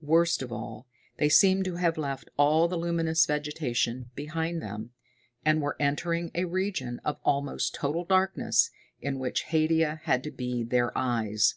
[0.00, 0.88] Worst of all,
[1.18, 4.92] they seemed to have left all the luminous vegetation behind them,
[5.44, 8.70] and were entering a region of almost total darkness,
[9.02, 11.56] in which Haidia had to be their eyes.